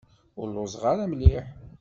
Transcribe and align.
Ur 0.39 0.47
lluẓeɣ 0.51 0.83
ara 0.91 1.05
mliḥ. 1.11 1.47